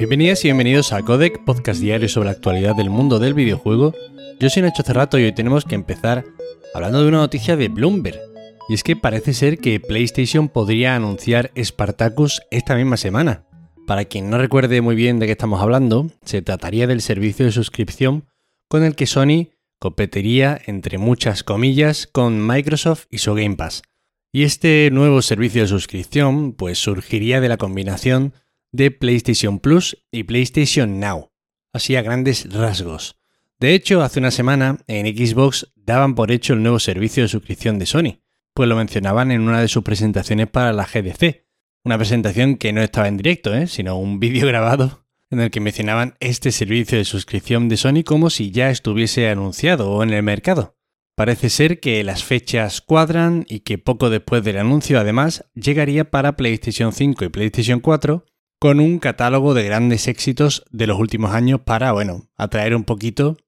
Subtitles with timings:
[0.00, 3.94] Bienvenidas y bienvenidos a Codec, podcast diario sobre la actualidad del mundo del videojuego.
[4.40, 6.24] Yo soy Nacho Cerrato y hoy tenemos que empezar
[6.72, 8.18] hablando de una noticia de Bloomberg.
[8.70, 13.44] Y es que parece ser que PlayStation podría anunciar Spartacus esta misma semana.
[13.86, 17.52] Para quien no recuerde muy bien de qué estamos hablando, se trataría del servicio de
[17.52, 18.24] suscripción
[18.68, 19.48] con el que Sony
[19.78, 23.82] competiría, entre muchas comillas, con Microsoft y su Game Pass.
[24.32, 28.32] Y este nuevo servicio de suscripción pues surgiría de la combinación
[28.72, 31.30] de PlayStation Plus y PlayStation Now,
[31.72, 33.20] así a grandes rasgos.
[33.58, 37.78] De hecho, hace una semana en Xbox daban por hecho el nuevo servicio de suscripción
[37.78, 38.22] de Sony,
[38.54, 41.44] pues lo mencionaban en una de sus presentaciones para la GDC.
[41.84, 43.66] Una presentación que no estaba en directo, ¿eh?
[43.66, 48.30] sino un vídeo grabado en el que mencionaban este servicio de suscripción de Sony como
[48.30, 50.76] si ya estuviese anunciado o en el mercado.
[51.14, 56.36] Parece ser que las fechas cuadran y que poco después del anuncio además llegaría para
[56.36, 58.24] PlayStation 5 y PlayStation 4
[58.60, 63.38] con un catálogo de grandes éxitos de los últimos años para, bueno, atraer un poquito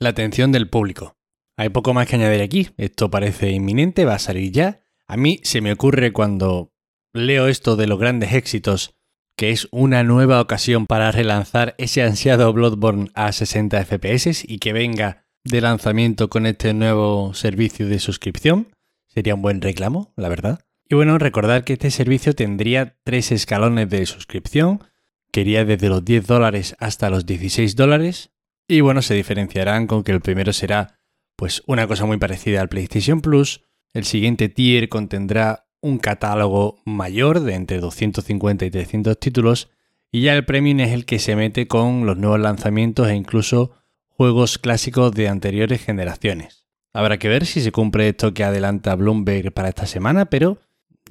[0.00, 1.18] la atención del público.
[1.58, 4.82] Hay poco más que añadir aquí, esto parece inminente, va a salir ya.
[5.06, 6.72] A mí se me ocurre cuando
[7.12, 8.96] leo esto de los grandes éxitos
[9.36, 14.72] que es una nueva ocasión para relanzar ese ansiado Bloodborne a 60 FPS y que
[14.72, 18.68] venga de lanzamiento con este nuevo servicio de suscripción.
[19.06, 20.60] Sería un buen reclamo, la verdad.
[20.88, 24.82] Y bueno, recordar que este servicio tendría tres escalones de suscripción,
[25.30, 28.30] que iría desde los 10 dólares hasta los 16 dólares.
[28.68, 30.98] Y bueno, se diferenciarán con que el primero será
[31.36, 33.64] pues una cosa muy parecida al PlayStation Plus.
[33.94, 39.70] El siguiente tier contendrá un catálogo mayor de entre 250 y 300 títulos.
[40.10, 43.72] Y ya el premium es el que se mete con los nuevos lanzamientos e incluso
[44.08, 46.66] juegos clásicos de anteriores generaciones.
[46.92, 50.60] Habrá que ver si se cumple esto que adelanta Bloomberg para esta semana, pero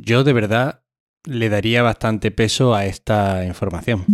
[0.01, 0.83] yo de verdad
[1.23, 4.05] le daría bastante peso a esta información.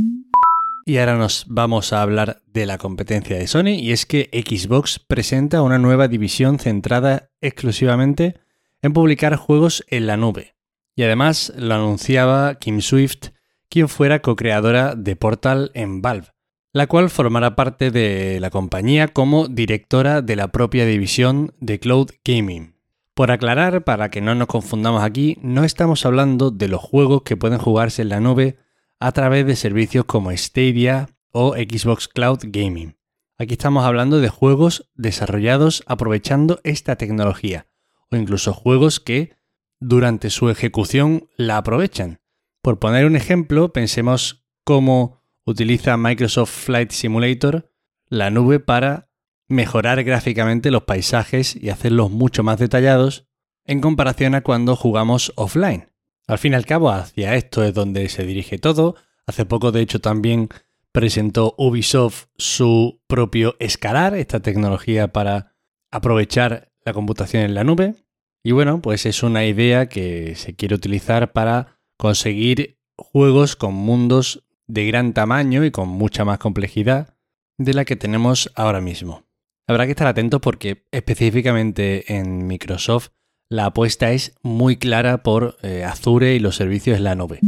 [0.86, 5.00] Y ahora nos vamos a hablar de la competencia de Sony y es que Xbox
[5.00, 8.36] presenta una nueva división centrada exclusivamente
[8.82, 10.56] en publicar juegos en la nube.
[10.96, 13.30] Y además lo anunciaba Kim Swift,
[13.70, 16.30] quien fuera co-creadora de Portal en Valve,
[16.74, 22.12] la cual formará parte de la compañía como directora de la propia división de Cloud
[22.24, 22.77] Gaming.
[23.18, 27.36] Por aclarar, para que no nos confundamos aquí, no estamos hablando de los juegos que
[27.36, 28.60] pueden jugarse en la nube
[29.00, 32.96] a través de servicios como Stadia o Xbox Cloud Gaming.
[33.40, 37.66] Aquí estamos hablando de juegos desarrollados aprovechando esta tecnología,
[38.12, 39.36] o incluso juegos que
[39.80, 42.22] durante su ejecución la aprovechan.
[42.62, 47.72] Por poner un ejemplo, pensemos cómo utiliza Microsoft Flight Simulator
[48.10, 49.07] la nube para
[49.48, 53.28] mejorar gráficamente los paisajes y hacerlos mucho más detallados
[53.66, 55.90] en comparación a cuando jugamos offline.
[56.28, 58.96] Al fin y al cabo, hacia esto es donde se dirige todo.
[59.26, 60.50] Hace poco, de hecho, también
[60.92, 65.54] presentó Ubisoft su propio Escalar, esta tecnología para
[65.92, 67.96] aprovechar la computación en la nube.
[68.44, 74.46] Y bueno, pues es una idea que se quiere utilizar para conseguir juegos con mundos
[74.68, 77.16] de gran tamaño y con mucha más complejidad
[77.58, 79.27] de la que tenemos ahora mismo.
[79.70, 83.10] Habrá que estar atentos porque específicamente en Microsoft
[83.50, 87.40] la apuesta es muy clara por eh, Azure y los servicios en la nube.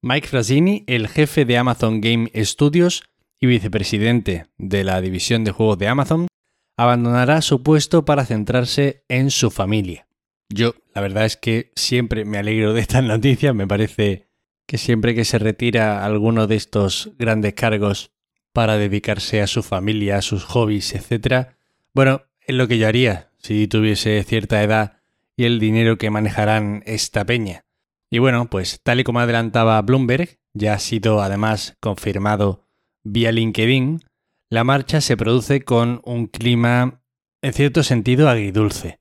[0.00, 3.02] Mike Frassini, el jefe de Amazon Game Studios
[3.40, 6.28] y vicepresidente de la división de juegos de Amazon,
[6.76, 10.06] abandonará su puesto para centrarse en su familia.
[10.52, 14.28] Yo, la verdad es que siempre me alegro de estas noticias, me parece
[14.68, 18.13] que siempre que se retira alguno de estos grandes cargos
[18.54, 21.48] para dedicarse a su familia, a sus hobbies, etc.
[21.92, 25.00] Bueno, es lo que yo haría si tuviese cierta edad
[25.36, 27.64] y el dinero que manejarán esta peña.
[28.10, 32.64] Y bueno, pues tal y como adelantaba Bloomberg, ya ha sido además confirmado
[33.02, 34.04] vía LinkedIn,
[34.50, 37.02] la marcha se produce con un clima
[37.42, 39.00] en cierto sentido agridulce.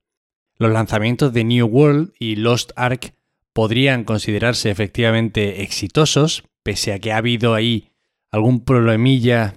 [0.57, 3.13] Los lanzamientos de New World y Lost Ark
[3.53, 7.92] podrían considerarse efectivamente exitosos, pese a que ha habido ahí
[8.33, 9.53] algún problemilla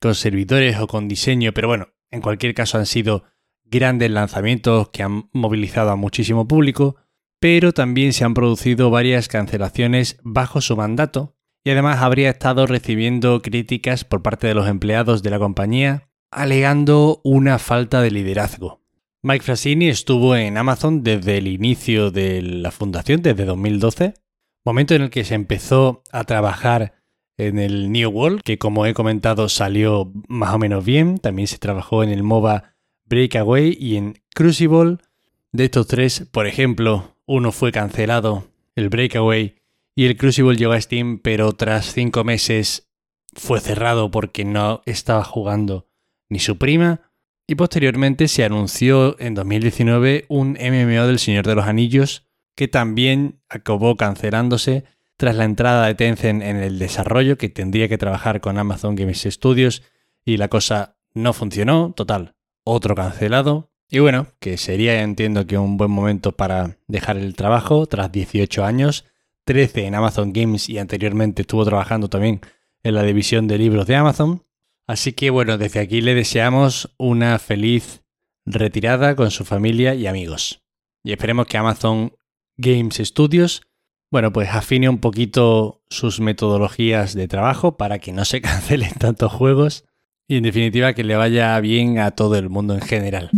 [0.00, 3.24] con servidores o con diseño, pero bueno, en cualquier caso han sido
[3.64, 6.96] grandes lanzamientos que han movilizado a muchísimo público,
[7.40, 13.42] pero también se han producido varias cancelaciones bajo su mandato y además habría estado recibiendo
[13.42, 18.80] críticas por parte de los empleados de la compañía alegando una falta de liderazgo.
[19.22, 24.14] Mike Frassini estuvo en Amazon desde el inicio de la fundación, desde 2012,
[24.64, 26.99] momento en el que se empezó a trabajar
[27.46, 31.18] en el New World, que como he comentado salió más o menos bien.
[31.18, 32.74] También se trabajó en el MOBA
[33.06, 34.98] Breakaway y en Crucible.
[35.52, 38.44] De estos tres, por ejemplo, uno fue cancelado,
[38.76, 39.56] el Breakaway,
[39.94, 42.88] y el Crucible llegó a Steam, pero tras cinco meses
[43.34, 45.88] fue cerrado porque no estaba jugando
[46.28, 47.00] ni su prima.
[47.46, 53.40] Y posteriormente se anunció en 2019 un MMO del Señor de los Anillos que también
[53.48, 54.84] acabó cancelándose
[55.20, 59.26] tras la entrada de Tencent en el desarrollo que tendría que trabajar con Amazon Games
[59.28, 59.82] Studios
[60.24, 63.70] y la cosa no funcionó, total, otro cancelado.
[63.90, 68.64] Y bueno, que sería entiendo que un buen momento para dejar el trabajo tras 18
[68.64, 69.04] años,
[69.44, 72.40] 13 en Amazon Games y anteriormente estuvo trabajando también
[72.82, 74.46] en la división de libros de Amazon.
[74.86, 78.00] Así que bueno, desde aquí le deseamos una feliz
[78.46, 80.62] retirada con su familia y amigos.
[81.04, 82.16] Y esperemos que Amazon
[82.56, 83.60] Games Studios,
[84.10, 89.32] bueno, pues afine un poquito sus metodologías de trabajo para que no se cancelen tantos
[89.32, 89.84] juegos
[90.28, 93.30] y en definitiva que le vaya bien a todo el mundo en general.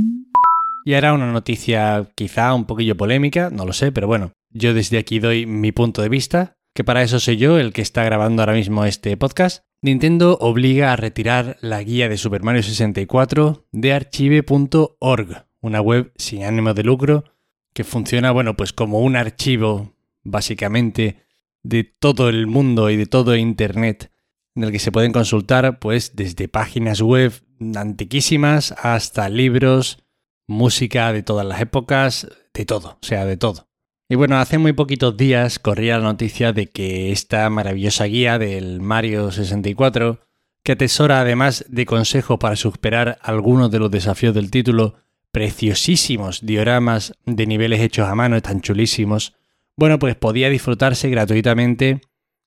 [0.84, 4.98] Y ahora una noticia quizá un poquillo polémica, no lo sé, pero bueno, yo desde
[4.98, 8.42] aquí doy mi punto de vista, que para eso soy yo el que está grabando
[8.42, 9.64] ahora mismo este podcast.
[9.80, 16.44] Nintendo obliga a retirar la guía de Super Mario 64 de archive.org, una web sin
[16.44, 17.24] ánimo de lucro
[17.72, 19.92] que funciona, bueno, pues como un archivo,
[20.22, 21.24] básicamente,
[21.62, 24.12] de todo el mundo y de todo Internet,
[24.54, 27.32] en el que se pueden consultar, pues, desde páginas web
[27.76, 30.04] antiquísimas hasta libros,
[30.46, 33.68] música de todas las épocas, de todo, o sea, de todo.
[34.08, 38.80] Y bueno, hace muy poquitos días corría la noticia de que esta maravillosa guía del
[38.82, 40.20] Mario 64,
[40.62, 44.96] que atesora además de consejos para superar algunos de los desafíos del título,
[45.30, 49.34] preciosísimos dioramas de niveles hechos a mano, están chulísimos,
[49.76, 52.00] bueno, pues podía disfrutarse gratuitamente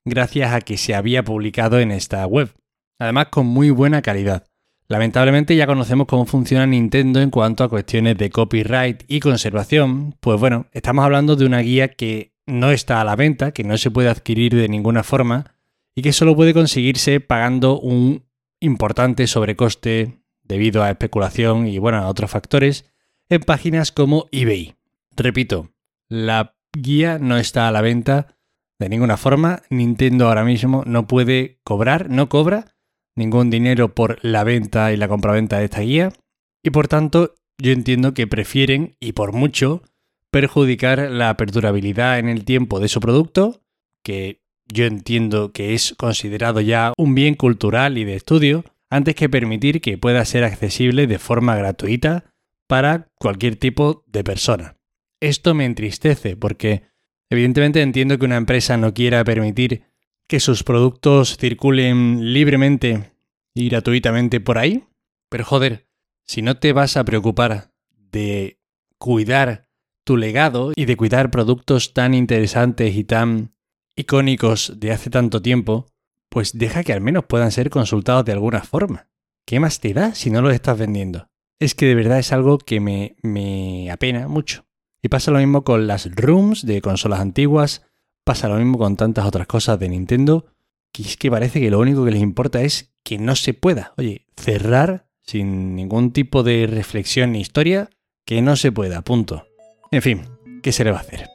[0.06, 2.54] gracias a que se había publicado en esta web,
[3.00, 4.48] además con muy buena calidad.
[4.88, 10.40] Lamentablemente ya conocemos cómo funciona Nintendo en cuanto a cuestiones de copyright y conservación, pues
[10.40, 13.90] bueno, estamos hablando de una guía que no está a la venta, que no se
[13.90, 15.56] puede adquirir de ninguna forma
[15.96, 18.26] y que solo puede conseguirse pagando un
[18.60, 22.86] importante sobrecoste debido a especulación y bueno, a otros factores,
[23.30, 24.76] en páginas como eBay.
[25.16, 25.72] Repito,
[26.08, 28.36] la guía no está a la venta
[28.80, 29.62] de ninguna forma.
[29.70, 32.76] Nintendo ahora mismo no puede cobrar, no cobra
[33.16, 36.12] ningún dinero por la venta y la compraventa de esta guía.
[36.64, 39.84] Y por tanto, yo entiendo que prefieren, y por mucho,
[40.32, 43.62] perjudicar la perdurabilidad en el tiempo de su producto,
[44.04, 49.30] que yo entiendo que es considerado ya un bien cultural y de estudio, antes que
[49.30, 52.26] permitir que pueda ser accesible de forma gratuita
[52.68, 54.76] para cualquier tipo de persona.
[55.26, 56.84] Esto me entristece porque
[57.32, 59.86] evidentemente entiendo que una empresa no quiera permitir
[60.28, 63.12] que sus productos circulen libremente
[63.56, 64.84] y gratuitamente por ahí,
[65.28, 65.88] pero joder,
[66.28, 68.60] si no te vas a preocupar de
[69.00, 69.68] cuidar
[70.04, 73.56] tu legado y de cuidar productos tan interesantes y tan
[73.96, 75.88] icónicos de hace tanto tiempo,
[76.30, 79.10] pues deja que al menos puedan ser consultados de alguna forma.
[79.44, 81.30] ¿Qué más te da si no los estás vendiendo?
[81.60, 84.66] Es que de verdad es algo que me, me apena mucho.
[85.06, 87.86] Y pasa lo mismo con las rooms de consolas antiguas,
[88.24, 90.48] pasa lo mismo con tantas otras cosas de Nintendo,
[90.92, 93.94] que es que parece que lo único que les importa es que no se pueda.
[93.98, 97.92] Oye, cerrar sin ningún tipo de reflexión ni historia,
[98.26, 99.46] que no se pueda, punto.
[99.92, 100.24] En fin,
[100.64, 101.28] ¿qué se le va a hacer?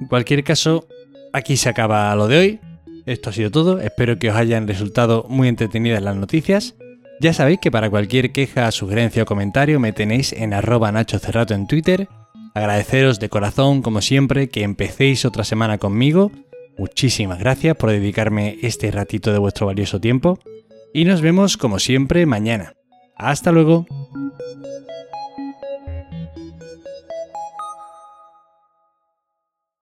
[0.00, 0.88] En cualquier caso,
[1.34, 2.60] aquí se acaba lo de hoy.
[3.04, 6.76] Esto ha sido todo, espero que os hayan resultado muy entretenidas las noticias.
[7.20, 11.52] Ya sabéis que para cualquier queja, sugerencia o comentario me tenéis en arroba Nacho Cerrato
[11.52, 12.08] en Twitter.
[12.58, 16.32] Agradeceros de corazón, como siempre, que empecéis otra semana conmigo.
[16.76, 20.40] Muchísimas gracias por dedicarme este ratito de vuestro valioso tiempo.
[20.92, 22.74] Y nos vemos como siempre mañana.
[23.14, 23.86] Hasta luego.